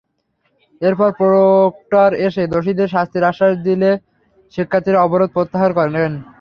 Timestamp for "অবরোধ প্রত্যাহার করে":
5.01-5.91